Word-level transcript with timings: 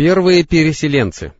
Первые 0.00 0.44
переселенцы. 0.44 1.34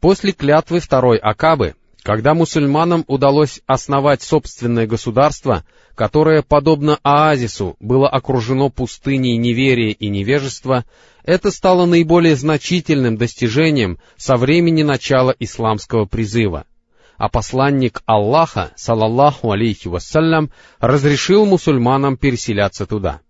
После 0.00 0.32
клятвы 0.32 0.80
второй 0.80 1.18
Акабы, 1.18 1.76
когда 2.02 2.34
мусульманам 2.34 3.04
удалось 3.06 3.60
основать 3.66 4.22
собственное 4.22 4.88
государство, 4.88 5.64
которое, 5.94 6.42
подобно 6.42 6.98
оазису, 7.04 7.76
было 7.78 8.08
окружено 8.08 8.70
пустыней 8.70 9.36
неверия 9.36 9.92
и 9.92 10.08
невежества, 10.08 10.84
это 11.22 11.52
стало 11.52 11.86
наиболее 11.86 12.34
значительным 12.34 13.16
достижением 13.16 14.00
со 14.16 14.36
времени 14.36 14.82
начала 14.82 15.32
исламского 15.38 16.04
призыва. 16.04 16.64
А 17.18 17.28
посланник 17.28 18.02
Аллаха, 18.04 18.72
салаллаху 18.74 19.52
алейхи 19.52 19.86
вассалям, 19.86 20.50
разрешил 20.80 21.46
мусульманам 21.46 22.16
переселяться 22.16 22.84
туда. 22.84 23.20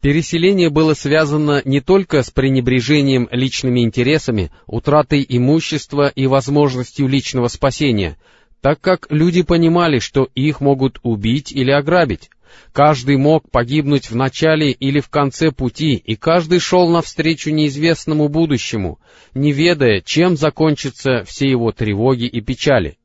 Переселение 0.00 0.70
было 0.70 0.94
связано 0.94 1.60
не 1.66 1.82
только 1.82 2.22
с 2.22 2.30
пренебрежением 2.30 3.28
личными 3.30 3.80
интересами, 3.80 4.50
утратой 4.66 5.24
имущества 5.28 6.08
и 6.08 6.26
возможностью 6.26 7.06
личного 7.06 7.48
спасения, 7.48 8.16
так 8.62 8.80
как 8.80 9.06
люди 9.10 9.42
понимали, 9.42 9.98
что 9.98 10.28
их 10.34 10.62
могут 10.62 11.00
убить 11.02 11.52
или 11.52 11.70
ограбить. 11.70 12.30
Каждый 12.72 13.18
мог 13.18 13.50
погибнуть 13.50 14.10
в 14.10 14.16
начале 14.16 14.70
или 14.70 15.00
в 15.00 15.10
конце 15.10 15.52
пути, 15.52 15.94
и 15.96 16.16
каждый 16.16 16.60
шел 16.60 16.88
навстречу 16.88 17.50
неизвестному 17.50 18.28
будущему, 18.28 18.98
не 19.34 19.52
ведая, 19.52 20.00
чем 20.00 20.36
закончатся 20.36 21.24
все 21.26 21.48
его 21.48 21.72
тревоги 21.72 22.24
и 22.24 22.40
печали. 22.40 22.96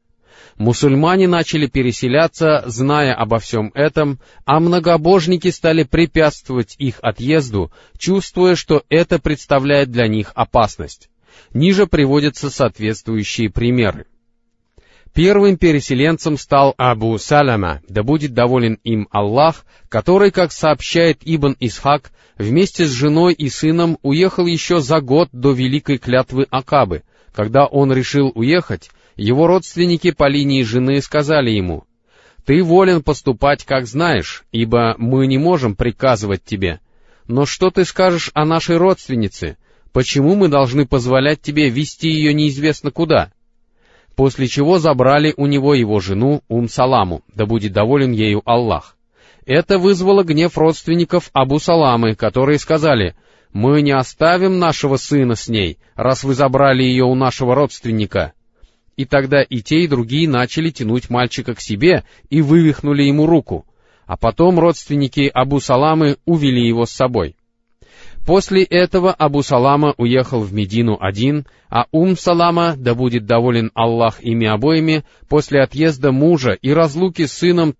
Мусульмане 0.57 1.27
начали 1.27 1.67
переселяться, 1.67 2.63
зная 2.65 3.13
обо 3.13 3.39
всем 3.39 3.71
этом, 3.73 4.19
а 4.45 4.61
многобожники 4.61 5.49
стали 5.49 5.83
препятствовать 5.83 6.75
их 6.77 6.99
отъезду, 7.01 7.71
чувствуя, 7.97 8.55
что 8.55 8.83
это 8.89 9.19
представляет 9.19 9.91
для 9.91 10.07
них 10.07 10.31
опасность. 10.33 11.09
Ниже 11.53 11.87
приводятся 11.87 12.49
соответствующие 12.49 13.49
примеры. 13.49 14.05
Первым 15.13 15.57
переселенцем 15.57 16.37
стал 16.37 16.73
Абу 16.77 17.17
Салама, 17.17 17.81
да 17.87 18.03
будет 18.03 18.33
доволен 18.33 18.79
им 18.83 19.07
Аллах, 19.11 19.65
который, 19.89 20.31
как 20.31 20.53
сообщает 20.53 21.19
Ибн 21.23 21.55
Исхак, 21.59 22.11
вместе 22.37 22.85
с 22.85 22.91
женой 22.91 23.33
и 23.33 23.49
сыном 23.49 23.97
уехал 24.03 24.45
еще 24.45 24.79
за 24.79 25.01
год 25.01 25.29
до 25.31 25.51
великой 25.51 25.97
клятвы 25.97 26.47
Акабы. 26.49 27.03
Когда 27.33 27.65
он 27.65 27.91
решил 27.93 28.31
уехать, 28.35 28.89
его 29.15 29.47
родственники 29.47 30.11
по 30.11 30.27
линии 30.27 30.63
жены 30.63 31.01
сказали 31.01 31.51
ему, 31.51 31.85
«Ты 32.45 32.63
волен 32.63 33.01
поступать, 33.01 33.63
как 33.63 33.87
знаешь, 33.87 34.43
ибо 34.51 34.95
мы 34.97 35.25
не 35.27 35.37
можем 35.37 35.75
приказывать 35.75 36.43
тебе. 36.43 36.79
Но 37.27 37.45
что 37.45 37.71
ты 37.71 37.85
скажешь 37.85 38.29
о 38.33 38.45
нашей 38.45 38.77
родственнице? 38.77 39.57
Почему 39.91 40.35
мы 40.35 40.47
должны 40.47 40.85
позволять 40.85 41.41
тебе 41.41 41.69
вести 41.69 42.09
ее 42.09 42.33
неизвестно 42.33 42.91
куда?» 42.91 43.31
После 44.15 44.47
чего 44.47 44.79
забрали 44.79 45.33
у 45.35 45.45
него 45.45 45.73
его 45.73 45.99
жену 45.99 46.41
Ум-Саламу, 46.47 47.23
да 47.33 47.45
будет 47.45 47.73
доволен 47.73 48.11
ею 48.11 48.41
Аллах. 48.45 48.95
Это 49.45 49.77
вызвало 49.77 50.23
гнев 50.23 50.57
родственников 50.57 51.29
Абу 51.33 51.59
Саламы, 51.59 52.15
которые 52.15 52.57
сказали, 52.57 53.15
«Мы 53.51 53.81
не 53.81 53.91
оставим 53.91 54.59
нашего 54.59 54.97
сына 54.97 55.35
с 55.35 55.47
ней, 55.47 55.77
раз 55.95 56.23
вы 56.23 56.33
забрали 56.33 56.83
ее 56.83 57.05
у 57.05 57.15
нашего 57.15 57.55
родственника». 57.55 58.33
И 58.97 59.05
тогда 59.05 59.41
и 59.41 59.61
те, 59.61 59.81
и 59.81 59.87
другие 59.87 60.27
начали 60.29 60.69
тянуть 60.69 61.09
мальчика 61.09 61.53
к 61.53 61.61
себе 61.61 62.03
и 62.29 62.41
вывихнули 62.41 63.03
ему 63.03 63.25
руку, 63.25 63.65
а 64.05 64.17
потом 64.17 64.59
родственники 64.59 65.29
Абу 65.33 65.59
Саламы 65.59 66.17
увели 66.25 66.65
его 66.65 66.85
с 66.85 66.91
собой. 66.91 67.35
После 68.25 68.63
этого 68.63 69.13
Абу 69.13 69.43
Салама 69.43 69.93
уехал 69.97 70.41
в 70.41 70.53
Медину 70.53 70.97
один, 70.99 71.45
а 71.69 71.85
Ум 71.91 72.17
Салама, 72.17 72.75
да 72.75 72.95
будет 72.95 73.25
доволен 73.25 73.69
Аллах 73.75 74.23
ими 74.23 74.47
обоими, 74.47 75.03
после 75.29 75.61
отъезда 75.61 76.11
мужа 76.11 76.53
и 76.53 76.71
разлуки 76.71 77.25
с 77.25 77.33
сыном, 77.33 77.75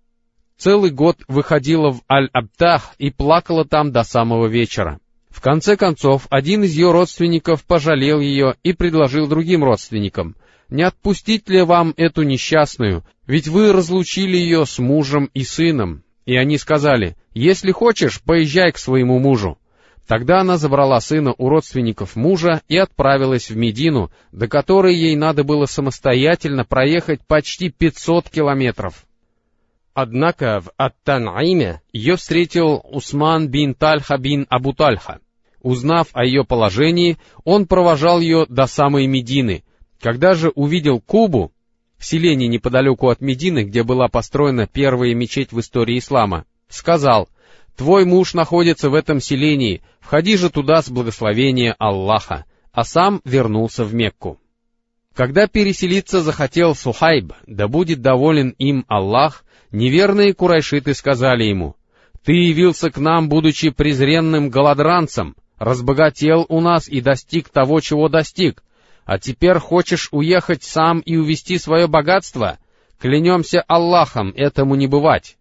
целый 0.56 0.90
год 0.90 1.16
выходила 1.26 1.90
в 1.90 2.02
Аль-Абтах 2.10 2.94
и 2.98 3.10
плакала 3.10 3.64
там 3.64 3.90
до 3.90 4.04
самого 4.04 4.46
вечера. 4.46 5.00
В 5.30 5.40
конце 5.40 5.76
концов, 5.76 6.26
один 6.30 6.64
из 6.64 6.74
ее 6.74 6.92
родственников 6.92 7.64
пожалел 7.64 8.20
ее 8.20 8.54
и 8.62 8.72
предложил 8.72 9.26
другим 9.26 9.64
родственникам, 9.64 10.36
не 10.68 10.82
отпустить 10.82 11.48
ли 11.48 11.62
вам 11.62 11.94
эту 11.96 12.22
несчастную, 12.22 13.04
ведь 13.26 13.48
вы 13.48 13.72
разлучили 13.72 14.36
ее 14.36 14.66
с 14.66 14.78
мужем 14.78 15.30
и 15.34 15.44
сыном. 15.44 16.02
И 16.24 16.36
они 16.36 16.58
сказали, 16.58 17.16
если 17.34 17.70
хочешь, 17.70 18.20
поезжай 18.20 18.72
к 18.72 18.78
своему 18.78 19.18
мужу. 19.18 19.58
Тогда 20.06 20.40
она 20.40 20.56
забрала 20.56 21.00
сына 21.00 21.34
у 21.36 21.48
родственников 21.48 22.14
мужа 22.14 22.62
и 22.68 22.76
отправилась 22.76 23.50
в 23.50 23.56
Медину, 23.56 24.10
до 24.30 24.46
которой 24.46 24.94
ей 24.94 25.16
надо 25.16 25.42
было 25.42 25.66
самостоятельно 25.66 26.64
проехать 26.64 27.20
почти 27.26 27.70
500 27.70 28.30
километров. 28.30 29.04
Однако 29.94 30.60
в 30.60 30.70
Ат-Тан'име 30.76 31.80
ее 31.92 32.16
встретил 32.16 32.82
Усман 32.84 33.48
бин 33.48 33.74
Тальха 33.74 34.18
бин 34.18 34.46
Абу 34.48 34.74
Тальха. 34.74 35.20
Узнав 35.62 36.08
о 36.12 36.24
ее 36.24 36.44
положении, 36.44 37.18
он 37.44 37.66
провожал 37.66 38.20
ее 38.20 38.46
до 38.48 38.66
самой 38.66 39.06
Медины, 39.06 39.64
когда 40.00 40.34
же 40.34 40.50
увидел 40.50 41.00
Кубу, 41.00 41.52
селение 41.98 42.48
неподалеку 42.48 43.08
от 43.08 43.20
Медины, 43.20 43.64
где 43.64 43.82
была 43.82 44.08
построена 44.08 44.66
первая 44.66 45.14
мечеть 45.14 45.52
в 45.52 45.60
истории 45.60 45.98
ислама, 45.98 46.44
сказал, 46.68 47.28
«Твой 47.76 48.04
муж 48.04 48.34
находится 48.34 48.90
в 48.90 48.94
этом 48.94 49.20
селении, 49.20 49.82
входи 50.00 50.36
же 50.36 50.50
туда 50.50 50.82
с 50.82 50.88
благословения 50.88 51.74
Аллаха», 51.78 52.44
а 52.72 52.84
сам 52.84 53.20
вернулся 53.24 53.84
в 53.84 53.94
Мекку. 53.94 54.38
Когда 55.14 55.46
переселиться 55.46 56.20
захотел 56.20 56.74
Сухайб, 56.74 57.32
да 57.46 57.68
будет 57.68 58.02
доволен 58.02 58.50
им 58.58 58.84
Аллах, 58.86 59.44
неверные 59.72 60.34
курайшиты 60.34 60.92
сказали 60.92 61.44
ему, 61.44 61.74
«Ты 62.22 62.32
явился 62.32 62.90
к 62.90 62.98
нам, 62.98 63.28
будучи 63.28 63.70
презренным 63.70 64.50
голодранцем, 64.50 65.36
разбогател 65.58 66.44
у 66.48 66.60
нас 66.60 66.88
и 66.88 67.00
достиг 67.00 67.48
того, 67.48 67.80
чего 67.80 68.08
достиг, 68.08 68.62
а 69.06 69.18
теперь 69.18 69.58
хочешь 69.58 70.08
уехать 70.10 70.64
сам 70.64 70.98
и 70.98 71.16
увести 71.16 71.58
свое 71.58 71.86
богатство? 71.86 72.58
Клянемся 72.98 73.62
Аллахом, 73.68 74.32
этому 74.36 74.74
не 74.74 74.88
бывать. 74.88 75.38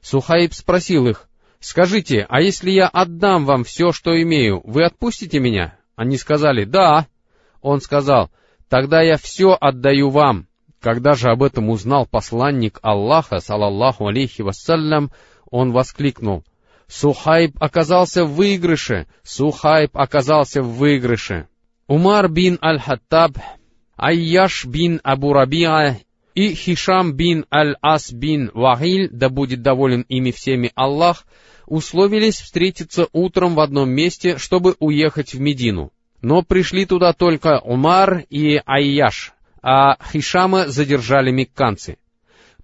Сухаиб 0.00 0.54
спросил 0.54 1.08
их, 1.08 1.28
«Скажите, 1.58 2.26
а 2.28 2.40
если 2.40 2.70
я 2.70 2.88
отдам 2.88 3.44
вам 3.44 3.64
все, 3.64 3.92
что 3.92 4.20
имею, 4.20 4.60
вы 4.64 4.84
отпустите 4.84 5.38
меня?» 5.38 5.76
Они 5.96 6.16
сказали, 6.16 6.64
«Да». 6.64 7.06
Он 7.60 7.80
сказал, 7.80 8.30
«Тогда 8.68 9.00
я 9.00 9.16
все 9.16 9.56
отдаю 9.60 10.10
вам». 10.10 10.46
Когда 10.80 11.14
же 11.14 11.30
об 11.30 11.44
этом 11.44 11.70
узнал 11.70 12.06
посланник 12.06 12.80
Аллаха, 12.82 13.38
салаллаху 13.38 14.08
алейхи 14.08 14.42
вассалям, 14.42 15.12
он 15.50 15.70
воскликнул, 15.70 16.44
«Сухайб 16.88 17.56
оказался 17.60 18.24
в 18.24 18.34
выигрыше! 18.34 19.06
Сухайб 19.22 19.96
оказался 19.96 20.62
в 20.62 20.76
выигрыше!» 20.76 21.46
Умар 21.88 22.28
бин 22.28 22.58
Аль-Хаттаб, 22.62 23.38
Айяш 23.96 24.66
бин 24.66 25.00
Абу 25.02 25.32
Рабиа 25.32 25.96
и 26.34 26.54
Хишам 26.54 27.12
бин 27.14 27.44
Аль-Ас 27.52 28.12
бин 28.12 28.50
Вахиль, 28.54 29.08
да 29.10 29.28
будет 29.28 29.62
доволен 29.62 30.04
ими 30.08 30.30
всеми 30.30 30.70
Аллах, 30.76 31.26
условились 31.66 32.40
встретиться 32.40 33.08
утром 33.12 33.54
в 33.56 33.60
одном 33.60 33.90
месте, 33.90 34.38
чтобы 34.38 34.76
уехать 34.78 35.34
в 35.34 35.40
Медину. 35.40 35.90
Но 36.20 36.42
пришли 36.42 36.86
туда 36.86 37.12
только 37.12 37.58
Умар 37.58 38.24
и 38.30 38.60
Айяш, 38.64 39.32
а 39.60 39.96
Хишама 40.12 40.68
задержали 40.68 41.32
мекканцы. 41.32 41.98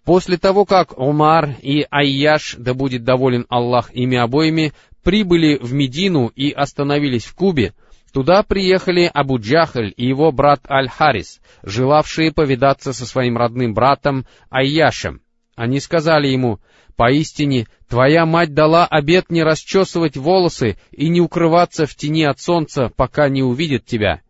После 0.05 0.39
того, 0.39 0.65
как 0.65 0.97
Умар 0.97 1.57
и 1.61 1.85
Айяш, 1.91 2.55
да 2.57 2.73
будет 2.73 3.03
доволен 3.03 3.47
Аллах 3.49 3.91
ими 3.93 4.17
обоими, 4.17 4.73
прибыли 5.03 5.59
в 5.61 5.73
Медину 5.73 6.29
и 6.35 6.51
остановились 6.53 7.25
в 7.25 7.35
Кубе, 7.35 7.75
Туда 8.13 8.43
приехали 8.43 9.11
Абу 9.13 9.39
Джахаль 9.39 9.93
и 9.97 10.07
его 10.07 10.33
брат 10.33 10.63
Аль-Харис, 10.69 11.41
желавшие 11.63 12.33
повидаться 12.33 12.93
со 12.93 13.05
своим 13.07 13.37
родным 13.37 13.75
братом 13.75 14.27
Айяшем. 14.51 15.21
Они 15.57 15.79
сказали 15.81 16.29
ему, 16.29 16.61
«Поистине, 16.97 17.67
твоя 17.89 18.27
мать 18.27 18.55
дала 18.55 18.87
обет 18.87 19.31
не 19.31 19.43
расчесывать 19.43 20.17
волосы 20.17 20.79
и 20.91 21.09
не 21.09 21.21
укрываться 21.21 21.87
в 21.87 21.95
тени 21.95 22.25
от 22.25 22.41
солнца, 22.41 22.91
пока 22.97 23.29
не 23.29 23.43
увидит 23.43 23.85
тебя». 23.85 24.23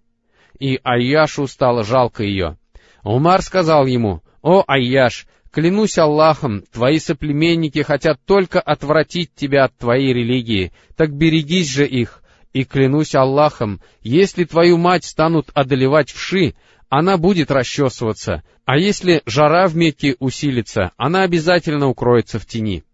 И 0.59 0.81
Айяшу 0.83 1.47
стало 1.47 1.85
жалко 1.85 2.25
ее. 2.25 2.59
Умар 3.05 3.43
сказал 3.43 3.87
ему, 3.87 4.23
«О, 4.43 4.65
Айяш, 4.67 5.27
клянусь 5.53 5.99
Аллахом, 5.99 6.63
твои 6.73 6.99
соплеменники 6.99 7.83
хотят 7.83 8.19
только 8.25 8.61
отвратить 8.61 9.33
тебя 9.35 9.65
от 9.65 9.77
твоей 9.77 10.13
религии, 10.13 10.73
так 10.97 11.15
берегись 11.15 11.71
же 11.71 11.87
их, 11.87 12.23
и 12.53 12.65
клянусь 12.65 13.15
Аллахом, 13.15 13.81
если 14.01 14.45
твою 14.45 14.79
мать 14.79 15.05
станут 15.05 15.51
одолевать 15.55 16.11
вши, 16.11 16.55
она 16.89 17.17
будет 17.19 17.51
расчесываться, 17.51 18.43
а 18.65 18.79
если 18.79 19.23
жара 19.27 19.69
в 19.69 19.77
Мекке 19.77 20.17
усилится, 20.19 20.93
она 20.97 21.23
обязательно 21.23 21.89
укроется 21.89 22.39
в 22.39 22.47
тени. 22.47 22.85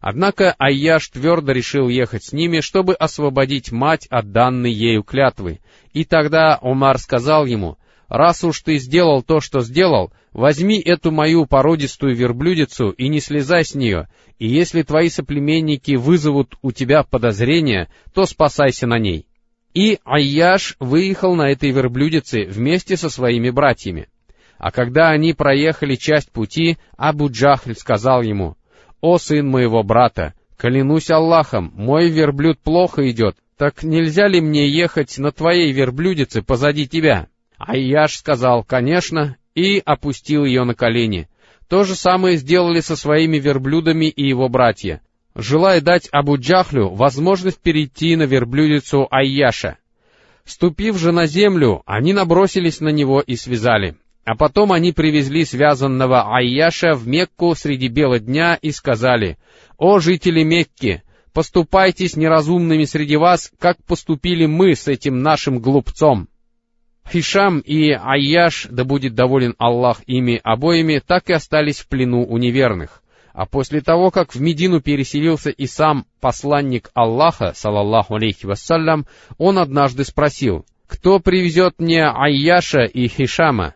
Однако 0.00 0.54
Айяш 0.58 1.08
твердо 1.10 1.52
решил 1.52 1.88
ехать 1.88 2.24
с 2.24 2.32
ними, 2.32 2.60
чтобы 2.60 2.94
освободить 2.94 3.70
мать 3.70 4.08
от 4.10 4.32
данной 4.32 4.72
ею 4.72 5.04
клятвы. 5.04 5.60
И 5.92 6.04
тогда 6.04 6.58
Умар 6.60 6.98
сказал 6.98 7.46
ему, 7.46 7.78
«Раз 8.12 8.44
уж 8.44 8.60
ты 8.60 8.76
сделал 8.76 9.22
то, 9.22 9.40
что 9.40 9.60
сделал, 9.60 10.12
возьми 10.32 10.78
эту 10.78 11.10
мою 11.10 11.46
породистую 11.46 12.14
верблюдицу 12.14 12.90
и 12.90 13.08
не 13.08 13.20
слезай 13.20 13.64
с 13.64 13.74
нее, 13.74 14.10
и 14.38 14.46
если 14.46 14.82
твои 14.82 15.08
соплеменники 15.08 15.94
вызовут 15.96 16.56
у 16.60 16.72
тебя 16.72 17.04
подозрения, 17.04 17.88
то 18.12 18.26
спасайся 18.26 18.86
на 18.86 18.98
ней». 18.98 19.24
И 19.72 19.98
Айяш 20.04 20.76
выехал 20.78 21.34
на 21.34 21.52
этой 21.52 21.70
верблюдице 21.70 22.44
вместе 22.44 22.98
со 22.98 23.08
своими 23.08 23.48
братьями. 23.48 24.08
А 24.58 24.72
когда 24.72 25.08
они 25.08 25.32
проехали 25.32 25.94
часть 25.94 26.30
пути, 26.32 26.76
Абу 26.98 27.30
Джахль 27.30 27.74
сказал 27.74 28.20
ему, 28.20 28.58
«О, 29.00 29.16
сын 29.16 29.48
моего 29.48 29.82
брата, 29.82 30.34
клянусь 30.58 31.08
Аллахом, 31.08 31.72
мой 31.74 32.10
верблюд 32.10 32.58
плохо 32.58 33.10
идет, 33.10 33.38
так 33.56 33.82
нельзя 33.82 34.28
ли 34.28 34.42
мне 34.42 34.68
ехать 34.68 35.16
на 35.16 35.32
твоей 35.32 35.72
верблюдице 35.72 36.42
позади 36.42 36.86
тебя?» 36.86 37.28
Айяш 37.64 38.16
сказал 38.16 38.64
«Конечно» 38.64 39.36
и 39.54 39.80
опустил 39.84 40.44
ее 40.44 40.64
на 40.64 40.74
колени. 40.74 41.28
То 41.68 41.84
же 41.84 41.94
самое 41.94 42.36
сделали 42.36 42.80
со 42.80 42.96
своими 42.96 43.38
верблюдами 43.38 44.06
и 44.06 44.26
его 44.26 44.48
братья, 44.48 45.00
желая 45.34 45.80
дать 45.80 46.08
Абу 46.10 46.36
Джахлю 46.36 46.88
возможность 46.88 47.60
перейти 47.60 48.16
на 48.16 48.24
верблюдицу 48.24 49.06
Айяша. 49.10 49.78
Ступив 50.44 50.98
же 50.98 51.12
на 51.12 51.26
землю, 51.26 51.82
они 51.86 52.12
набросились 52.12 52.80
на 52.80 52.88
него 52.88 53.20
и 53.20 53.36
связали. 53.36 53.96
А 54.24 54.34
потом 54.34 54.72
они 54.72 54.92
привезли 54.92 55.44
связанного 55.44 56.36
Айяша 56.36 56.94
в 56.94 57.06
Мекку 57.06 57.54
среди 57.54 57.88
бела 57.88 58.18
дня 58.18 58.58
и 58.60 58.72
сказали, 58.72 59.38
«О, 59.78 60.00
жители 60.00 60.42
Мекки, 60.42 61.02
поступайте 61.32 62.08
с 62.08 62.16
неразумными 62.16 62.84
среди 62.84 63.16
вас, 63.16 63.52
как 63.58 63.82
поступили 63.84 64.46
мы 64.46 64.74
с 64.74 64.88
этим 64.88 65.22
нашим 65.22 65.60
глупцом». 65.60 66.28
Хишам 67.10 67.58
и 67.60 67.90
Айяш, 67.90 68.66
да 68.70 68.84
будет 68.84 69.14
доволен 69.14 69.54
Аллах 69.58 70.02
ими 70.06 70.40
обоими, 70.42 71.02
так 71.04 71.28
и 71.28 71.32
остались 71.32 71.80
в 71.80 71.88
плену 71.88 72.24
у 72.26 72.38
неверных. 72.38 73.02
А 73.32 73.46
после 73.46 73.80
того, 73.80 74.10
как 74.10 74.34
в 74.34 74.40
Медину 74.40 74.80
переселился 74.80 75.50
и 75.50 75.66
сам 75.66 76.06
посланник 76.20 76.90
Аллаха, 76.94 77.52
салаллаху 77.54 78.16
алейхи 78.16 78.46
вассалям, 78.46 79.06
он 79.38 79.58
однажды 79.58 80.04
спросил, 80.04 80.66
«Кто 80.86 81.18
привезет 81.18 81.76
мне 81.78 82.04
Айяша 82.04 82.84
и 82.84 83.08
Хишама?» 83.08 83.74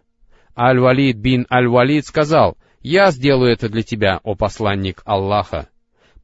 Аль-Валид 0.57 1.17
бин 1.17 1.47
Аль-Валид 1.51 2.07
сказал, 2.07 2.57
«Я 2.81 3.11
сделаю 3.11 3.53
это 3.53 3.69
для 3.69 3.83
тебя, 3.83 4.21
о 4.23 4.35
посланник 4.35 5.03
Аллаха». 5.05 5.69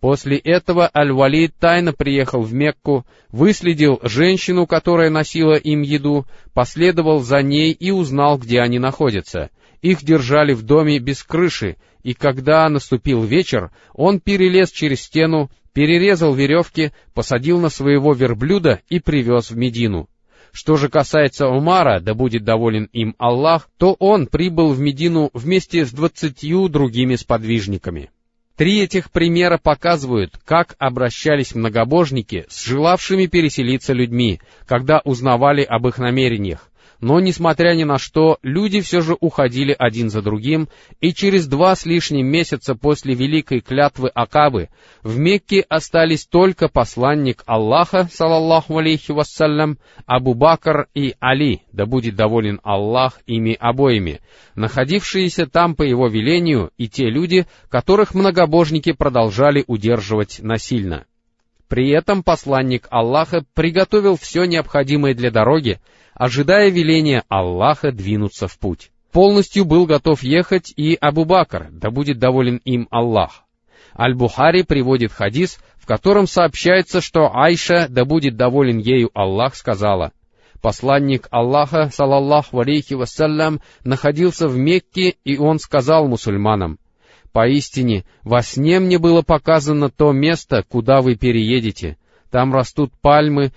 После 0.02 0.36
этого 0.36 0.90
Аль-Валид 0.92 1.54
тайно 1.60 1.92
приехал 1.92 2.42
в 2.42 2.52
Мекку, 2.52 3.06
выследил 3.30 4.00
женщину, 4.02 4.66
которая 4.66 5.10
носила 5.10 5.54
им 5.54 5.82
еду, 5.82 6.26
последовал 6.54 7.20
за 7.20 7.40
ней 7.40 7.70
и 7.70 7.92
узнал, 7.92 8.36
где 8.36 8.62
они 8.62 8.80
находятся. 8.80 9.50
Их 9.80 10.02
держали 10.02 10.54
в 10.54 10.62
доме 10.62 10.98
без 10.98 11.22
крыши, 11.22 11.76
и 12.02 12.14
когда 12.14 12.68
наступил 12.68 13.22
вечер, 13.22 13.70
он 13.94 14.18
перелез 14.18 14.72
через 14.72 15.02
стену, 15.02 15.52
перерезал 15.72 16.34
веревки, 16.34 16.90
посадил 17.14 17.60
на 17.60 17.68
своего 17.68 18.12
верблюда 18.12 18.80
и 18.88 18.98
привез 18.98 19.52
в 19.52 19.56
Медину. 19.56 20.08
Что 20.50 20.76
же 20.76 20.88
касается 20.88 21.46
Умара, 21.46 22.00
да 22.00 22.14
будет 22.14 22.42
доволен 22.42 22.88
им 22.92 23.14
Аллах, 23.18 23.70
то 23.78 23.94
он 24.00 24.26
прибыл 24.26 24.72
в 24.72 24.80
Медину 24.80 25.30
вместе 25.32 25.86
с 25.86 25.92
двадцатью 25.92 26.68
другими 26.68 27.14
сподвижниками. 27.14 28.10
Три 28.56 28.80
этих 28.80 29.10
примера 29.10 29.58
показывают, 29.58 30.38
как 30.44 30.76
обращались 30.78 31.54
многобожники 31.54 32.44
с 32.48 32.64
желавшими 32.64 33.26
переселиться 33.26 33.92
людьми, 33.92 34.40
когда 34.66 35.00
узнавали 35.04 35.62
об 35.62 35.88
их 35.88 35.98
намерениях 35.98 36.68
но, 37.02 37.18
несмотря 37.18 37.74
ни 37.74 37.82
на 37.82 37.98
что, 37.98 38.38
люди 38.42 38.80
все 38.80 39.00
же 39.00 39.16
уходили 39.18 39.74
один 39.76 40.08
за 40.08 40.22
другим, 40.22 40.68
и 41.00 41.12
через 41.12 41.48
два 41.48 41.74
с 41.74 41.84
лишним 41.84 42.28
месяца 42.28 42.76
после 42.76 43.14
великой 43.14 43.60
клятвы 43.60 44.08
Акабы 44.08 44.68
в 45.02 45.18
Мекке 45.18 45.66
остались 45.68 46.26
только 46.26 46.68
посланник 46.68 47.42
Аллаха, 47.44 48.08
салаллаху 48.10 48.78
алейхи 48.78 49.10
вассалям, 49.10 49.78
Абу 50.06 50.34
Бакр 50.34 50.86
и 50.94 51.16
Али, 51.18 51.62
да 51.72 51.86
будет 51.86 52.14
доволен 52.14 52.60
Аллах 52.62 53.18
ими 53.26 53.56
обоими, 53.58 54.20
находившиеся 54.54 55.46
там 55.46 55.74
по 55.74 55.82
его 55.82 56.06
велению, 56.06 56.70
и 56.78 56.88
те 56.88 57.10
люди, 57.10 57.46
которых 57.68 58.14
многобожники 58.14 58.92
продолжали 58.92 59.64
удерживать 59.66 60.38
насильно. 60.40 61.04
При 61.66 61.90
этом 61.90 62.22
посланник 62.22 62.86
Аллаха 62.90 63.44
приготовил 63.54 64.16
все 64.16 64.44
необходимое 64.44 65.14
для 65.14 65.32
дороги, 65.32 65.80
ожидая 66.22 66.70
веления 66.70 67.24
Аллаха 67.28 67.90
двинуться 67.90 68.46
в 68.46 68.56
путь. 68.56 68.92
Полностью 69.10 69.64
был 69.64 69.86
готов 69.86 70.22
ехать 70.22 70.72
и 70.76 70.94
Абу 70.94 71.24
Бакр, 71.24 71.66
да 71.72 71.90
будет 71.90 72.20
доволен 72.20 72.58
им 72.58 72.86
Аллах. 72.92 73.42
Аль-Бухари 73.98 74.62
приводит 74.62 75.10
хадис, 75.10 75.58
в 75.74 75.84
котором 75.84 76.28
сообщается, 76.28 77.00
что 77.00 77.34
Айша, 77.34 77.88
да 77.88 78.04
будет 78.04 78.36
доволен 78.36 78.78
ею 78.78 79.10
Аллах, 79.14 79.56
сказала, 79.56 80.12
«Посланник 80.60 81.26
Аллаха, 81.32 81.90
салаллаху 81.92 82.60
алейхи 82.60 82.94
вассалям, 82.94 83.60
находился 83.82 84.46
в 84.46 84.56
Мекке, 84.56 85.16
и 85.24 85.38
он 85.38 85.58
сказал 85.58 86.06
мусульманам, 86.06 86.78
«Поистине, 87.32 88.04
во 88.22 88.42
сне 88.42 88.78
мне 88.78 89.00
было 89.00 89.22
показано 89.22 89.90
то 89.90 90.12
место, 90.12 90.62
куда 90.68 91.00
вы 91.00 91.16
переедете. 91.16 91.96
Там 92.30 92.54
растут 92.54 92.92
пальмы, 93.00 93.50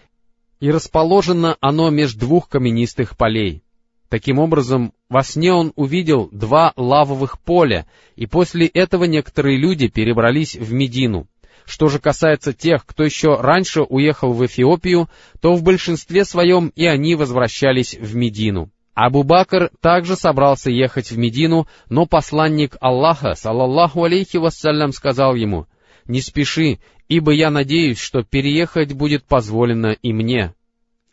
и 0.65 0.71
расположено 0.71 1.57
оно 1.61 1.91
между 1.91 2.21
двух 2.21 2.49
каменистых 2.49 3.15
полей. 3.15 3.61
Таким 4.09 4.39
образом, 4.39 4.93
во 5.09 5.21
сне 5.21 5.53
он 5.53 5.71
увидел 5.75 6.27
два 6.31 6.73
лавовых 6.75 7.39
поля, 7.39 7.85
и 8.15 8.25
после 8.25 8.65
этого 8.65 9.03
некоторые 9.03 9.59
люди 9.59 9.89
перебрались 9.89 10.55
в 10.55 10.73
Медину. 10.73 11.27
Что 11.65 11.87
же 11.87 11.99
касается 11.99 12.51
тех, 12.51 12.83
кто 12.83 13.03
еще 13.03 13.35
раньше 13.39 13.83
уехал 13.83 14.33
в 14.33 14.43
Эфиопию, 14.43 15.07
то 15.39 15.53
в 15.53 15.61
большинстве 15.61 16.25
своем 16.25 16.69
и 16.75 16.87
они 16.87 17.13
возвращались 17.13 17.93
в 17.93 18.15
Медину. 18.15 18.71
Абу 18.95 19.21
Бакр 19.21 19.69
также 19.81 20.15
собрался 20.15 20.71
ехать 20.71 21.11
в 21.11 21.17
Медину, 21.19 21.67
но 21.89 22.07
посланник 22.07 22.75
Аллаха, 22.81 23.35
салаллаху 23.35 24.03
алейхи 24.03 24.37
вассалям, 24.37 24.93
сказал 24.93 25.35
ему, 25.35 25.67
«Не 26.07 26.21
спеши, 26.21 26.79
ибо 27.07 27.31
я 27.31 27.49
надеюсь, 27.49 27.99
что 27.99 28.23
переехать 28.23 28.93
будет 28.93 29.23
позволено 29.25 29.91
и 29.91 30.13
мне». 30.13 30.53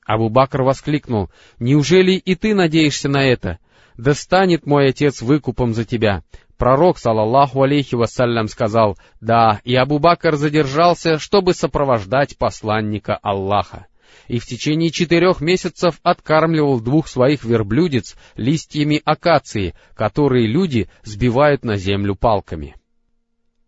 Абу 0.04 0.28
Бакр 0.28 0.62
воскликнул, 0.62 1.30
«Неужели 1.58 2.12
и 2.12 2.34
ты 2.34 2.54
надеешься 2.54 3.08
на 3.08 3.24
это? 3.24 3.58
Да 3.96 4.14
станет 4.14 4.66
мой 4.66 4.88
отец 4.88 5.22
выкупом 5.22 5.74
за 5.74 5.84
тебя». 5.84 6.22
Пророк, 6.58 6.98
салаллаху 6.98 7.62
алейхи 7.62 7.96
вассалям, 7.96 8.46
сказал, 8.46 8.96
«Да, 9.20 9.60
и 9.64 9.74
Абу 9.74 9.98
Бакр 9.98 10.36
задержался, 10.36 11.18
чтобы 11.18 11.54
сопровождать 11.54 12.36
посланника 12.36 13.16
Аллаха» 13.16 13.86
и 14.28 14.38
в 14.38 14.46
течение 14.46 14.90
четырех 14.90 15.40
месяцев 15.40 15.98
откармливал 16.02 16.80
двух 16.80 17.08
своих 17.08 17.44
верблюдец 17.44 18.16
листьями 18.36 19.00
акации, 19.04 19.74
которые 19.94 20.46
люди 20.46 20.88
сбивают 21.02 21.64
на 21.64 21.76
землю 21.76 22.14
палками. 22.14 22.74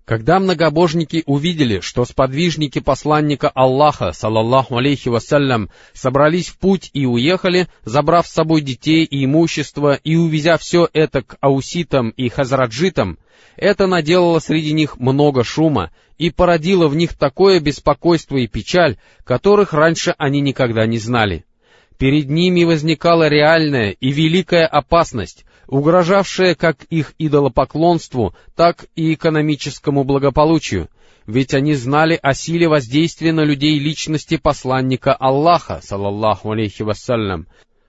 Когда 0.05 0.39
многобожники 0.39 1.23
увидели, 1.25 1.81
что 1.81 2.05
сподвижники 2.05 2.79
посланника 2.79 3.49
Аллаха, 3.49 4.13
салаллаху 4.13 4.77
алейхи 4.77 5.09
вассалям, 5.09 5.71
собрались 5.95 6.49
в 6.49 6.59
путь 6.59 6.91
и 6.93 7.07
уехали, 7.07 7.69
забрав 7.85 8.27
с 8.27 8.33
собой 8.33 8.61
детей 8.61 9.05
и 9.05 9.25
имущество 9.25 9.95
и 9.95 10.17
увезя 10.17 10.59
все 10.59 10.89
это 10.93 11.23
к 11.23 11.39
ауситам 11.41 12.11
и 12.11 12.29
хазраджитам, 12.29 13.19
это 13.57 13.87
наделало 13.87 14.41
среди 14.41 14.73
них 14.73 14.99
много 14.99 15.43
шума 15.43 15.91
и 16.19 16.31
породило 16.31 16.89
в 16.89 16.97
них 16.97 17.15
такое 17.15 17.59
беспокойство 17.61 18.37
и 18.37 18.47
печаль, 18.47 18.99
которых 19.25 19.73
раньше 19.73 20.15
они 20.19 20.43
никогда 20.43 20.87
не 20.87 20.99
знали. 20.99 21.47
Перед 21.97 22.29
ними 22.29 22.65
возникала 22.65 23.29
реальная 23.29 23.93
и 23.93 24.13
великая 24.13 24.67
опасность, 24.67 25.47
угрожавшее 25.67 26.55
как 26.55 26.85
их 26.85 27.15
идолопоклонству, 27.19 28.35
так 28.55 28.87
и 28.95 29.15
экономическому 29.15 30.05
благополучию, 30.05 30.89
ведь 31.27 31.55
они 31.55 31.75
знали 31.75 32.19
о 32.23 32.35
силе 32.35 32.69
воздействия 32.69 33.33
на 33.33 33.45
людей 33.45 33.79
личности 33.79 34.37
посланника 34.37 35.15
Аллаха, 35.15 35.81
салаллаху 35.83 36.53
алейхи 36.53 36.83
вассалям, 36.83 37.47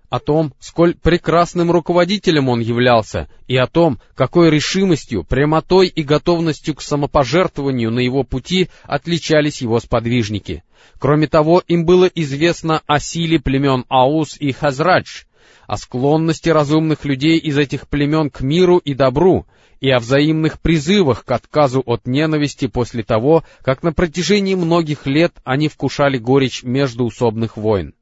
о 0.09 0.19
том, 0.19 0.53
сколь 0.59 0.95
прекрасным 0.95 1.71
руководителем 1.71 2.47
он 2.47 2.61
являлся, 2.61 3.27
и 3.47 3.57
о 3.57 3.67
том, 3.67 3.99
какой 4.15 4.49
решимостью, 4.49 5.23
прямотой 5.23 5.87
и 5.87 6.03
готовностью 6.03 6.75
к 6.75 6.81
самопожертвованию 6.81 7.91
на 7.91 7.99
его 7.99 8.23
пути 8.23 8.69
отличались 8.83 9.61
его 9.61 9.79
сподвижники. 9.79 10.63
Кроме 10.99 11.27
того, 11.27 11.61
им 11.67 11.85
было 11.85 12.05
известно 12.05 12.81
о 12.87 12.99
силе 12.99 13.39
племен 13.39 13.83
Аус 13.89 14.37
и 14.39 14.51
Хазрадж, 14.51 15.23
о 15.67 15.77
склонности 15.77 16.49
разумных 16.49 17.05
людей 17.05 17.37
из 17.37 17.57
этих 17.57 17.87
племен 17.87 18.29
к 18.29 18.41
миру 18.41 18.77
и 18.77 18.93
добру, 18.93 19.45
и 19.79 19.89
о 19.89 19.99
взаимных 19.99 20.59
призывах 20.61 21.25
к 21.25 21.31
отказу 21.31 21.81
от 21.85 22.07
ненависти 22.07 22.67
после 22.67 23.03
того, 23.03 23.43
как 23.61 23.83
на 23.83 23.93
протяжении 23.93 24.55
многих 24.55 25.05
лет 25.05 25.33
они 25.43 25.67
вкушали 25.67 26.17
горечь 26.17 26.63
междуусобных 26.63 27.57
войн. 27.57 27.93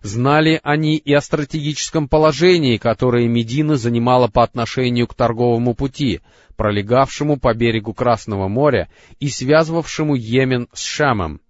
Знали 0.00 0.60
они 0.62 0.96
и 0.96 1.12
о 1.12 1.20
стратегическом 1.20 2.08
положении, 2.08 2.76
которое 2.76 3.28
Медина 3.28 3.76
занимала 3.76 4.26
по 4.26 4.42
отношению 4.42 5.06
к 5.06 5.14
торговому 5.14 5.74
пути, 5.74 6.20
пролегавшему 6.56 7.38
по 7.38 7.54
берегу 7.54 7.94
Красного 7.94 8.48
моря 8.48 8.88
и 9.20 9.28
связывавшему 9.28 10.16
Йемен 10.16 10.68
с 10.72 10.82
Шамом. 10.82 11.40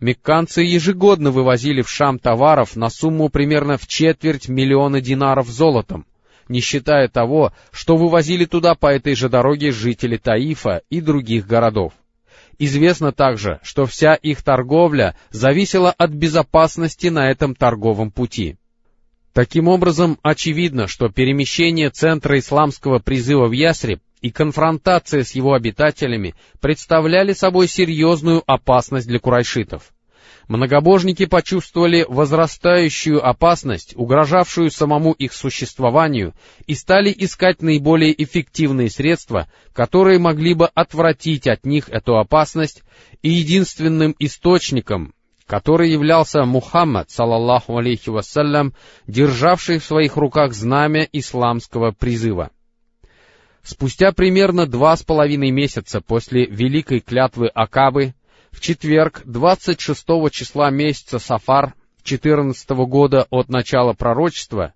Мекканцы 0.00 0.62
ежегодно 0.62 1.30
вывозили 1.30 1.82
в 1.82 1.90
Шам 1.90 2.18
товаров 2.18 2.74
на 2.74 2.88
сумму 2.88 3.28
примерно 3.28 3.76
в 3.76 3.86
четверть 3.86 4.48
миллиона 4.48 5.02
динаров 5.02 5.48
золотом, 5.48 6.06
не 6.48 6.60
считая 6.60 7.08
того, 7.08 7.52
что 7.70 7.98
вывозили 7.98 8.46
туда 8.46 8.74
по 8.74 8.86
этой 8.86 9.14
же 9.14 9.28
дороге 9.28 9.72
жители 9.72 10.16
Таифа 10.16 10.80
и 10.88 11.02
других 11.02 11.46
городов. 11.46 11.92
Известно 12.58 13.12
также, 13.12 13.60
что 13.62 13.84
вся 13.84 14.14
их 14.14 14.42
торговля 14.42 15.16
зависела 15.30 15.90
от 15.90 16.10
безопасности 16.10 17.08
на 17.08 17.30
этом 17.30 17.54
торговом 17.54 18.10
пути. 18.10 18.56
Таким 19.34 19.68
образом, 19.68 20.18
очевидно, 20.22 20.88
что 20.88 21.08
перемещение 21.08 21.90
центра 21.90 22.38
исламского 22.38 22.98
призыва 23.00 23.46
в 23.46 23.52
Ясреб 23.52 24.00
и 24.20 24.30
конфронтация 24.30 25.24
с 25.24 25.32
его 25.32 25.54
обитателями 25.54 26.34
представляли 26.60 27.32
собой 27.32 27.68
серьезную 27.68 28.42
опасность 28.46 29.06
для 29.06 29.18
курайшитов. 29.18 29.92
Многобожники 30.50 31.26
почувствовали 31.26 32.04
возрастающую 32.08 33.24
опасность, 33.24 33.94
угрожавшую 33.94 34.72
самому 34.72 35.12
их 35.12 35.32
существованию, 35.32 36.34
и 36.66 36.74
стали 36.74 37.14
искать 37.16 37.62
наиболее 37.62 38.20
эффективные 38.20 38.90
средства, 38.90 39.48
которые 39.72 40.18
могли 40.18 40.54
бы 40.54 40.66
отвратить 40.66 41.46
от 41.46 41.64
них 41.64 41.88
эту 41.88 42.18
опасность, 42.18 42.82
и 43.22 43.30
единственным 43.30 44.16
источником, 44.18 45.14
который 45.46 45.90
являлся 45.90 46.44
Мухаммад, 46.44 47.10
салаллаху 47.10 47.76
алейхи 47.76 48.08
вассалям, 48.08 48.74
державший 49.06 49.78
в 49.78 49.84
своих 49.84 50.16
руках 50.16 50.52
знамя 50.52 51.06
исламского 51.12 51.92
призыва. 51.92 52.50
Спустя 53.62 54.12
примерно 54.12 54.66
два 54.66 54.96
с 54.96 55.02
половиной 55.02 55.50
месяца 55.50 56.00
после 56.00 56.46
великой 56.46 57.00
клятвы 57.00 57.48
Акабы, 57.48 58.14
в 58.50 58.60
четверг, 58.60 59.22
26 59.24 60.06
числа 60.32 60.70
месяца 60.70 61.18
Сафар 61.18 61.74
14 62.02 62.70
года 62.70 63.26
от 63.30 63.48
начала 63.48 63.92
пророчества, 63.92 64.72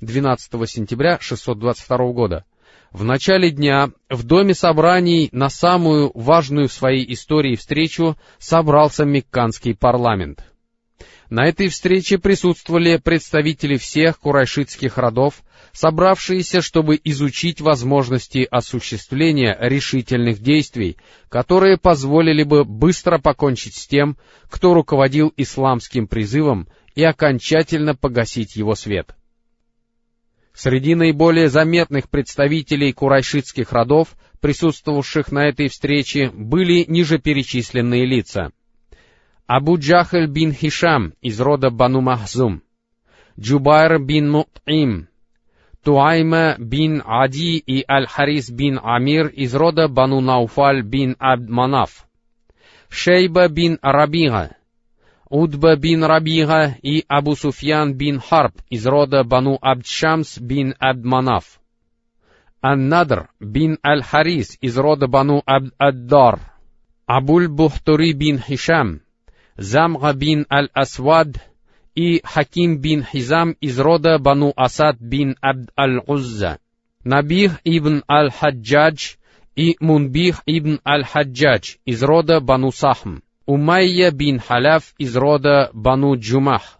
12 0.00 0.70
сентября 0.70 1.18
622 1.20 2.12
года, 2.12 2.44
в 2.92 3.04
начале 3.04 3.50
дня 3.50 3.90
в 4.08 4.22
доме 4.22 4.54
собраний 4.54 5.28
на 5.32 5.50
самую 5.50 6.10
важную 6.14 6.68
в 6.68 6.72
своей 6.72 7.12
истории 7.12 7.56
встречу 7.56 8.16
собрался 8.38 9.04
Мекканский 9.04 9.74
парламент. 9.74 10.44
На 11.30 11.46
этой 11.46 11.68
встрече 11.68 12.18
присутствовали 12.18 12.96
представители 12.96 13.76
всех 13.76 14.18
курайшитских 14.18 14.96
родов, 14.96 15.42
собравшиеся, 15.72 16.62
чтобы 16.62 16.98
изучить 17.04 17.60
возможности 17.60 18.46
осуществления 18.50 19.56
решительных 19.60 20.40
действий, 20.40 20.96
которые 21.28 21.76
позволили 21.76 22.42
бы 22.42 22.64
быстро 22.64 23.18
покончить 23.18 23.74
с 23.74 23.86
тем, 23.86 24.16
кто 24.48 24.74
руководил 24.74 25.32
исламским 25.36 26.06
призывом, 26.06 26.68
и 26.94 27.04
окончательно 27.04 27.94
погасить 27.94 28.56
его 28.56 28.74
свет. 28.74 29.14
Среди 30.52 30.96
наиболее 30.96 31.48
заметных 31.48 32.08
представителей 32.10 32.92
курайшитских 32.92 33.70
родов, 33.70 34.16
присутствовавших 34.40 35.30
на 35.30 35.46
этой 35.46 35.68
встрече, 35.68 36.32
были 36.34 36.84
ниже 36.88 37.18
перечисленные 37.18 38.04
лица. 38.04 38.50
Абу 39.48 39.78
Джахаль 39.78 40.26
бин 40.26 40.52
Хишам 40.52 41.14
из 41.22 41.40
рода 41.40 41.70
Бану 41.70 42.02
Махзум, 42.02 42.60
Джубайр 43.40 43.98
бин 43.98 44.30
Мут'им, 44.30 45.08
Туайма 45.82 46.56
бин 46.58 47.02
Ади 47.06 47.56
и 47.56 47.82
Аль-Харис 47.90 48.50
бин 48.50 48.78
Амир 48.82 49.28
из 49.28 49.54
рода 49.54 49.88
Бану 49.88 50.20
Науфаль 50.20 50.82
бин 50.82 51.16
Абд 51.18 51.48
Манаф, 51.48 52.06
Шейба 52.90 53.48
бин 53.48 53.78
Рабига, 53.80 54.54
Удба 55.30 55.76
бин 55.76 56.04
Рабига 56.04 56.76
и 56.82 57.06
Абу 57.08 57.34
Суфьян 57.34 57.94
бин 57.94 58.20
Харб 58.20 58.52
из 58.68 58.86
рода 58.86 59.24
Бану 59.24 59.56
Абдшамс 59.62 60.36
бин 60.40 60.74
Абд 60.78 61.06
Манаф, 61.06 61.58
Ан-Надр 62.60 63.30
бин 63.40 63.78
Аль-Харис 63.82 64.58
из 64.60 64.76
рода 64.76 65.06
Бану 65.06 65.42
Абд 65.46 65.72
Аддар, 65.78 66.38
Абуль 67.06 67.48
Бухтури 67.48 68.12
бин 68.12 68.40
Хишам, 68.40 69.00
Замга 69.58 70.12
бин 70.12 70.46
Аль-Асвад 70.48 71.30
и 71.96 72.20
Хаким 72.22 72.78
бин 72.78 73.02
Хизам 73.02 73.56
из 73.60 73.76
рода 73.80 74.16
Бану 74.20 74.52
Асад 74.54 74.98
бин 75.00 75.36
Абд 75.40 75.70
Аль-Узза, 75.76 76.58
Набих 77.02 77.58
ибн 77.64 78.04
Аль-Хаджадж 78.08 79.16
и 79.56 79.76
Мунбих 79.80 80.42
ибн 80.46 80.78
Аль-Хаджадж 80.86 81.78
из 81.84 82.00
рода 82.04 82.38
Бану 82.38 82.70
Сахм, 82.70 83.18
Умайя 83.46 84.12
бин 84.12 84.38
Халяф 84.38 84.94
из 84.96 85.16
рода 85.16 85.70
Бану 85.72 86.16
Джумах. 86.16 86.78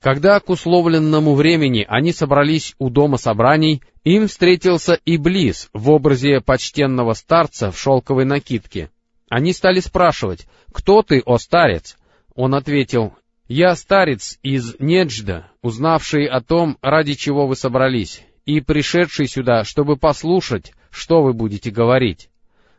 Когда 0.00 0.40
к 0.40 0.50
условленному 0.50 1.36
времени 1.36 1.86
они 1.88 2.10
собрались 2.10 2.74
у 2.80 2.90
дома 2.90 3.18
собраний, 3.18 3.82
им 4.02 4.26
встретился 4.26 4.98
Иблис 5.04 5.68
в 5.72 5.90
образе 5.90 6.40
почтенного 6.40 7.12
старца 7.12 7.70
в 7.70 7.78
шелковой 7.78 8.24
накидке. 8.24 8.90
Они 9.28 9.52
стали 9.52 9.80
спрашивать, 9.80 10.46
«Кто 10.72 11.02
ты, 11.02 11.22
о 11.24 11.38
старец?» 11.38 11.96
Он 12.34 12.54
ответил, 12.54 13.14
«Я 13.46 13.74
старец 13.76 14.38
из 14.42 14.76
Неджда, 14.78 15.50
узнавший 15.62 16.26
о 16.26 16.40
том, 16.40 16.78
ради 16.82 17.14
чего 17.14 17.46
вы 17.46 17.56
собрались, 17.56 18.22
и 18.46 18.60
пришедший 18.60 19.26
сюда, 19.26 19.64
чтобы 19.64 19.96
послушать, 19.96 20.72
что 20.90 21.22
вы 21.22 21.32
будете 21.32 21.70
говорить, 21.70 22.30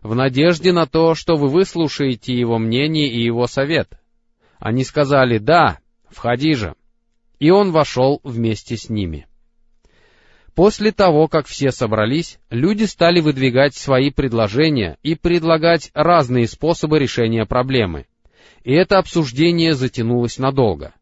в 0.01 0.15
надежде 0.15 0.71
на 0.71 0.87
то, 0.87 1.13
что 1.13 1.35
вы 1.35 1.49
выслушаете 1.49 2.33
его 2.33 2.57
мнение 2.57 3.11
и 3.11 3.23
его 3.23 3.47
совет». 3.47 3.89
Они 4.57 4.83
сказали 4.83 5.37
«Да, 5.37 5.79
входи 6.09 6.53
же». 6.53 6.75
И 7.39 7.51
он 7.51 7.71
вошел 7.71 8.19
вместе 8.23 8.75
с 8.75 8.89
ними. 8.89 9.28
После 10.55 10.91
того, 10.91 11.27
как 11.27 11.47
все 11.47 11.71
собрались, 11.71 12.39
люди 12.49 12.83
стали 12.83 13.19
выдвигать 13.21 13.75
свои 13.75 14.11
предложения 14.11 14.97
и 15.03 15.15
предлагать 15.15 15.91
разные 15.93 16.47
способы 16.47 16.99
решения 16.99 17.45
проблемы— 17.45 18.05
и 18.63 18.73
это 18.73 18.97
обсуждение 18.97 19.73
затянулось 19.73 20.37
надолго. 20.37 20.93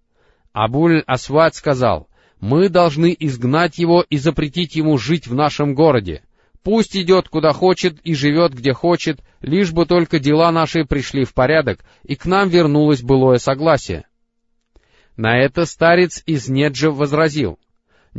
Абуль-Асвад 0.54 1.56
сказал, 1.56 2.08
«Мы 2.40 2.70
должны 2.70 3.16
изгнать 3.18 3.78
его 3.78 4.06
и 4.10 4.18
запретить 4.18 4.76
ему 4.76 4.98
жить 4.98 5.28
в 5.28 5.34
нашем 5.34 5.74
городе. 5.74 6.24
Пусть 6.64 6.96
идет 6.96 7.30
куда 7.30 7.54
хочет 7.54 8.00
и 8.02 8.14
живет 8.14 8.54
где 8.54 8.74
хочет, 8.74 9.20
лишь 9.42 9.72
бы 9.72 9.86
только 9.86 10.20
дела 10.20 10.52
наши 10.52 10.84
пришли 10.86 11.24
в 11.24 11.34
порядок, 11.34 11.84
и 12.04 12.16
к 12.16 12.26
нам 12.26 12.50
вернулось 12.50 13.02
былое 13.02 13.38
согласие». 13.38 14.06
На 15.16 15.40
это 15.40 15.66
старец 15.66 16.22
из 16.28 16.48
Неджа 16.48 16.92
возразил, 16.92 17.58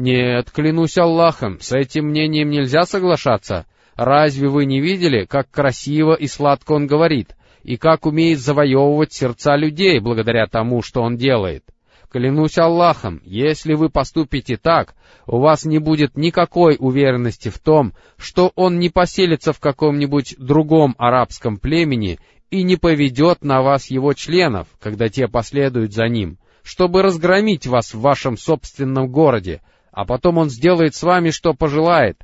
«Нет, 0.01 0.51
клянусь 0.51 0.97
Аллахом, 0.97 1.61
с 1.61 1.73
этим 1.73 2.07
мнением 2.07 2.51
нельзя 2.51 2.87
соглашаться. 2.87 3.67
Разве 3.97 4.49
вы 4.49 4.65
не 4.65 4.81
видели, 4.81 5.25
как 5.25 5.51
красиво 5.51 6.15
и 6.15 6.27
сладко 6.27 6.73
он 6.73 6.87
говорит? 6.87 7.35
и 7.69 7.77
как 7.77 8.07
умеет 8.07 8.41
завоевывать 8.41 9.13
сердца 9.13 9.55
людей 9.55 10.01
благодаря 10.01 10.47
тому, 10.47 10.81
что 10.81 11.03
он 11.03 11.19
делает. 11.19 11.65
Клянусь 12.11 12.57
Аллахом, 12.57 13.21
если 13.25 13.75
вы 13.75 13.91
поступите 13.91 14.57
так, 14.57 14.95
у 15.27 15.39
вас 15.39 15.67
не 15.67 15.79
будет 15.79 16.17
никакой 16.17 16.77
уверенности 16.79 17.51
в 17.51 17.59
том, 17.59 17.93
что 18.17 18.53
он 18.55 18.79
не 18.79 18.89
поселится 18.89 19.53
в 19.53 19.61
каком-нибудь 19.61 20.37
другом 20.39 20.95
арабском 20.97 21.59
племени 21.59 22.19
и 22.51 22.63
не 22.63 22.77
поведет 22.77 23.45
на 23.45 23.61
вас 23.61 23.91
его 23.91 24.15
членов, 24.15 24.67
когда 24.81 25.11
те 25.11 25.29
последуют 25.29 25.93
за 25.93 26.09
ним, 26.09 26.39
чтобы 26.63 27.03
разгромить 27.03 27.67
вас 27.67 27.93
в 27.93 28.01
вашем 28.01 28.39
собственном 28.39 29.09
городе, 29.09 29.61
а 29.91 30.05
потом 30.05 30.39
он 30.39 30.51
сделает 30.51 30.95
с 30.95 31.03
вами, 31.03 31.31
что 31.31 31.55
пожелает. 31.55 32.23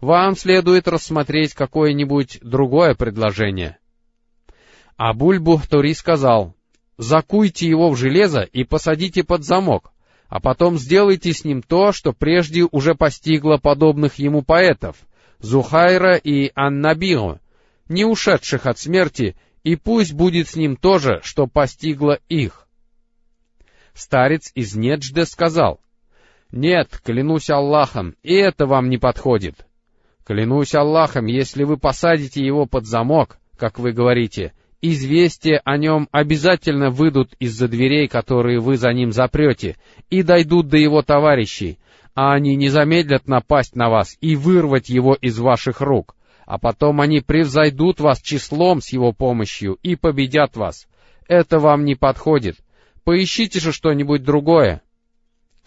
Вам 0.00 0.36
следует 0.36 0.86
рассмотреть 0.86 1.54
какое-нибудь 1.54 2.38
другое 2.42 2.94
предложение. 2.94 3.78
Абуль-Бухтури 4.96 5.92
сказал, 5.94 6.54
«Закуйте 6.96 7.68
его 7.68 7.90
в 7.90 7.96
железо 7.96 8.42
и 8.42 8.64
посадите 8.64 9.24
под 9.24 9.44
замок, 9.44 9.92
а 10.28 10.40
потом 10.40 10.78
сделайте 10.78 11.32
с 11.32 11.44
ним 11.44 11.62
то, 11.62 11.92
что 11.92 12.12
прежде 12.12 12.64
уже 12.70 12.94
постигло 12.94 13.56
подобных 13.56 14.16
ему 14.16 14.42
поэтов, 14.42 14.96
Зухайра 15.38 16.16
и 16.16 16.50
Аннабио, 16.54 17.38
не 17.88 18.04
ушедших 18.04 18.66
от 18.66 18.78
смерти, 18.78 19.36
и 19.62 19.76
пусть 19.76 20.12
будет 20.12 20.48
с 20.48 20.56
ним 20.56 20.76
то 20.76 20.98
же, 20.98 21.20
что 21.22 21.46
постигло 21.46 22.18
их». 22.28 22.68
Старец 23.94 24.52
из 24.54 24.76
Неджде 24.76 25.24
сказал, 25.26 25.80
Нет, 26.50 27.00
клянусь 27.04 27.50
Аллахом, 27.50 28.14
и 28.22 28.34
это 28.34 28.66
вам 28.66 28.88
не 28.88 28.98
подходит. 28.98 29.66
Клянусь 30.24 30.74
Аллахом, 30.74 31.26
если 31.26 31.64
вы 31.64 31.76
посадите 31.76 32.44
его 32.44 32.66
под 32.66 32.86
замок, 32.86 33.38
как 33.58 33.78
вы 33.78 33.92
говорите, 33.92 34.52
известия 34.80 35.60
о 35.64 35.76
нем 35.76 36.08
обязательно 36.10 36.90
выйдут 36.90 37.34
из-за 37.38 37.68
дверей, 37.68 38.08
которые 38.08 38.60
вы 38.60 38.76
за 38.76 38.92
ним 38.92 39.12
запрете, 39.12 39.76
и 40.08 40.22
дойдут 40.22 40.68
до 40.68 40.78
его 40.78 41.02
товарищей, 41.02 41.78
а 42.14 42.32
они 42.32 42.56
не 42.56 42.68
замедлят 42.68 43.26
напасть 43.26 43.76
на 43.76 43.90
вас 43.90 44.16
и 44.20 44.34
вырвать 44.34 44.88
его 44.88 45.14
из 45.14 45.38
ваших 45.38 45.80
рук, 45.80 46.16
а 46.46 46.58
потом 46.58 47.00
они 47.00 47.20
превзойдут 47.20 48.00
вас 48.00 48.22
числом 48.22 48.80
с 48.80 48.92
его 48.92 49.12
помощью 49.12 49.78
и 49.82 49.96
победят 49.96 50.56
вас. 50.56 50.88
Это 51.26 51.58
вам 51.58 51.84
не 51.84 51.94
подходит. 51.94 52.56
Поищите 53.04 53.60
же 53.60 53.72
что-нибудь 53.72 54.22
другое. 54.22 54.82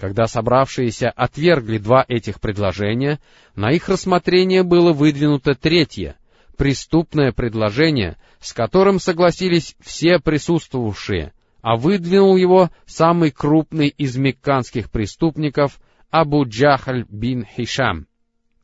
Когда 0.02 0.26
собравшиеся 0.26 1.12
отвергли 1.12 1.78
два 1.78 2.04
этих 2.08 2.42
предложения, 2.42 3.20
на 3.56 3.70
их 3.72 3.88
рассмотрение 3.88 4.64
было 4.64 4.94
выдвинуто 4.94 5.54
третье, 5.54 6.16
преступное 6.58 7.32
предложение, 7.32 8.18
с 8.40 8.52
которым 8.52 9.00
согласились 9.00 9.76
все 9.80 10.18
присутствовавшие, 10.18 11.34
а 11.62 11.76
выдвинул 11.76 12.36
его 12.36 12.72
самый 12.88 13.30
крупный 13.30 13.90
из 13.90 14.18
мекканских 14.18 14.90
преступников 14.90 15.80
Абу 16.10 16.48
Джахаль 16.48 17.06
бин 17.08 17.46
Хишам. 17.46 18.08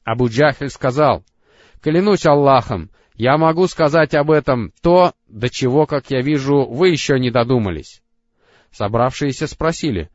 Абу 0.03 0.29
Джахаль 0.29 0.71
сказал, 0.71 1.23
«Клянусь 1.83 2.25
Аллахом, 2.25 2.89
я 3.13 3.37
могу 3.37 3.67
сказать 3.67 4.15
об 4.15 4.31
этом 4.31 4.71
то, 4.81 5.13
до 5.27 5.51
чего, 5.51 5.85
как 5.85 6.09
я 6.09 6.23
вижу, 6.23 6.65
вы 6.65 6.89
еще 6.89 7.19
не 7.19 7.29
додумались». 7.29 8.01
Собравшиеся 8.71 9.45
спросили, 9.45 10.09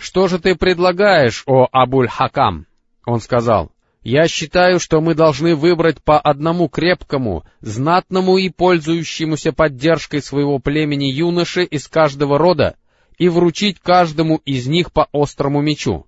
«Что 0.00 0.28
же 0.28 0.38
ты 0.38 0.54
предлагаешь, 0.54 1.42
о 1.46 1.68
Абуль-Хакам?» 1.70 2.64
Он 3.04 3.20
сказал, 3.20 3.70
«Я 4.02 4.28
считаю, 4.28 4.80
что 4.80 5.02
мы 5.02 5.14
должны 5.14 5.54
выбрать 5.54 6.02
по 6.02 6.18
одному 6.18 6.68
крепкому, 6.68 7.44
знатному 7.60 8.38
и 8.38 8.48
пользующемуся 8.48 9.52
поддержкой 9.52 10.22
своего 10.22 10.58
племени 10.58 11.12
юноши 11.12 11.64
из 11.64 11.86
каждого 11.86 12.38
рода 12.38 12.76
и 13.18 13.28
вручить 13.28 13.78
каждому 13.78 14.36
из 14.46 14.66
них 14.66 14.90
по 14.90 15.06
острому 15.12 15.60
мечу. 15.60 16.06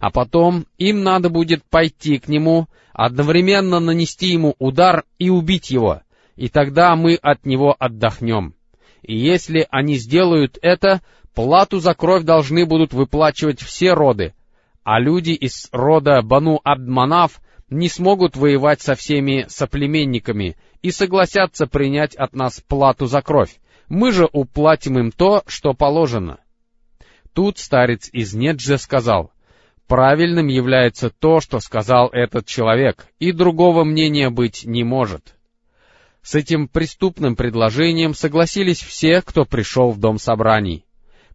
А 0.00 0.10
потом 0.10 0.66
им 0.76 1.04
надо 1.04 1.30
будет 1.30 1.62
пойти 1.62 2.18
к 2.18 2.26
нему, 2.26 2.66
одновременно 2.92 3.78
нанести 3.78 4.26
ему 4.26 4.56
удар 4.58 5.04
и 5.20 5.30
убить 5.30 5.70
его, 5.70 6.02
и 6.34 6.48
тогда 6.48 6.96
мы 6.96 7.14
от 7.14 7.46
него 7.46 7.76
отдохнем. 7.78 8.54
И 9.02 9.16
если 9.16 9.66
они 9.70 9.96
сделают 9.96 10.58
это, 10.62 11.00
Плату 11.38 11.78
за 11.78 11.94
кровь 11.94 12.24
должны 12.24 12.66
будут 12.66 12.92
выплачивать 12.92 13.60
все 13.60 13.92
роды, 13.92 14.34
а 14.82 14.98
люди 14.98 15.30
из 15.30 15.68
рода 15.70 16.20
Бану 16.20 16.60
Абдманав 16.64 17.40
не 17.70 17.88
смогут 17.88 18.36
воевать 18.36 18.80
со 18.80 18.96
всеми 18.96 19.46
соплеменниками 19.46 20.56
и 20.82 20.90
согласятся 20.90 21.68
принять 21.68 22.16
от 22.16 22.34
нас 22.34 22.60
плату 22.60 23.06
за 23.06 23.22
кровь. 23.22 23.60
Мы 23.88 24.10
же 24.10 24.28
уплатим 24.32 24.98
им 24.98 25.12
то, 25.12 25.44
что 25.46 25.74
положено. 25.74 26.38
Тут 27.34 27.58
старец 27.58 28.10
из 28.12 28.34
Неджи 28.34 28.76
сказал, 28.76 29.30
правильным 29.86 30.48
является 30.48 31.08
то, 31.08 31.38
что 31.38 31.60
сказал 31.60 32.08
этот 32.08 32.46
человек, 32.46 33.06
и 33.20 33.30
другого 33.30 33.84
мнения 33.84 34.28
быть 34.28 34.64
не 34.64 34.82
может. 34.82 35.36
С 36.22 36.34
этим 36.34 36.68
преступным 36.68 37.36
предложением 37.36 38.14
согласились 38.14 38.82
все, 38.82 39.22
кто 39.22 39.44
пришел 39.44 39.90
в 39.90 39.98
дом 39.98 40.18
собраний 40.18 40.84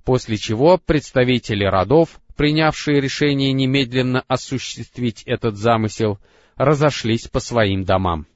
после 0.04 0.38
чего 0.38 0.78
представители 0.78 1.64
родов, 1.64 2.20
принявшие 2.36 3.00
решение 3.00 3.52
немедленно 3.54 4.24
осуществить 4.28 5.24
этот 5.26 5.58
замысел, 5.58 6.20
разошлись 6.56 7.28
по 7.28 7.40
своим 7.40 7.84
домам. 7.84 8.28